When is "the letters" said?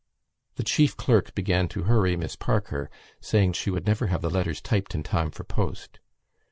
4.23-4.59